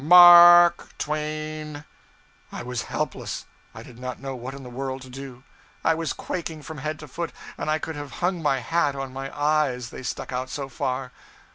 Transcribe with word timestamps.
_Mark 0.03 0.87
_twain!' 0.97 1.85
I 2.51 2.63
was 2.63 2.81
helpless. 2.89 3.45
I 3.75 3.83
did 3.83 3.99
not 3.99 4.19
know 4.19 4.35
what 4.35 4.55
in 4.55 4.63
the 4.63 4.69
world 4.71 5.03
to 5.03 5.11
do. 5.11 5.43
I 5.85 5.93
was 5.93 6.11
quaking 6.11 6.63
from 6.63 6.79
head 6.79 6.97
to 7.01 7.07
foot, 7.07 7.31
and 7.55 7.69
I 7.69 7.77
could 7.77 7.95
have 7.95 8.13
hung 8.13 8.41
my 8.41 8.61
hat 8.61 8.95
on 8.95 9.13
my 9.13 9.29
eyes, 9.39 9.91
they 9.91 10.01
stuck 10.01 10.31
out 10.33 10.49
so 10.49 10.69
far. 10.69 11.11